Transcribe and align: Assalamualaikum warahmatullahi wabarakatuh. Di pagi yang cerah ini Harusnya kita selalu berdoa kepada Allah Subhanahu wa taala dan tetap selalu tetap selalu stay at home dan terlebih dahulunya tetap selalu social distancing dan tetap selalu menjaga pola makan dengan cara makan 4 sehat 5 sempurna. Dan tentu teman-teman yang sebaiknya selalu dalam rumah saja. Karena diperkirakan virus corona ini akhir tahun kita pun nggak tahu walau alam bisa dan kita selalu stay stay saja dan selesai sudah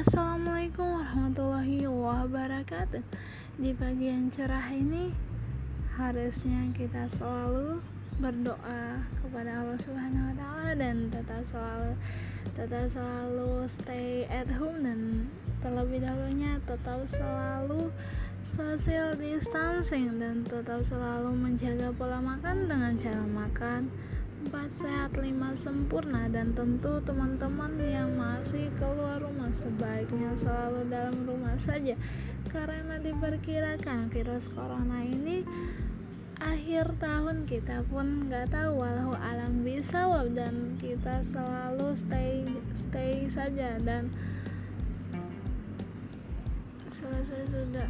Assalamualaikum 0.00 0.96
warahmatullahi 0.96 1.84
wabarakatuh. 1.84 3.04
Di 3.60 3.76
pagi 3.76 4.08
yang 4.08 4.32
cerah 4.32 4.72
ini 4.72 5.12
Harusnya 5.92 6.72
kita 6.72 7.04
selalu 7.20 7.84
berdoa 8.16 9.04
kepada 9.20 9.60
Allah 9.60 9.76
Subhanahu 9.84 10.32
wa 10.32 10.34
taala 10.40 10.72
dan 10.72 11.12
tetap 11.12 11.44
selalu 11.52 11.92
tetap 12.56 12.86
selalu 12.96 13.68
stay 13.76 14.24
at 14.32 14.48
home 14.48 14.80
dan 14.80 15.28
terlebih 15.60 16.00
dahulunya 16.00 16.56
tetap 16.64 17.04
selalu 17.12 17.92
social 18.56 19.12
distancing 19.20 20.16
dan 20.16 20.48
tetap 20.48 20.80
selalu 20.88 21.28
menjaga 21.36 21.92
pola 21.92 22.24
makan 22.24 22.72
dengan 22.72 22.96
cara 23.04 23.24
makan 23.28 23.92
4 24.48 24.80
sehat 24.80 25.12
5 25.12 25.28
sempurna. 25.60 26.24
Dan 26.32 26.56
tentu 26.56 26.96
teman-teman 27.04 27.76
yang 27.76 28.09
sebaiknya 29.80 30.36
selalu 30.44 30.80
dalam 30.92 31.16
rumah 31.24 31.56
saja. 31.64 31.96
Karena 32.52 33.00
diperkirakan 33.00 34.12
virus 34.12 34.44
corona 34.52 35.00
ini 35.08 35.40
akhir 36.36 37.00
tahun 37.00 37.48
kita 37.48 37.88
pun 37.88 38.28
nggak 38.28 38.52
tahu 38.52 38.76
walau 38.76 39.16
alam 39.16 39.64
bisa 39.64 40.04
dan 40.36 40.76
kita 40.76 41.24
selalu 41.32 41.96
stay 42.04 42.44
stay 42.88 43.28
saja 43.32 43.80
dan 43.84 44.08
selesai 47.00 47.44
sudah 47.48 47.88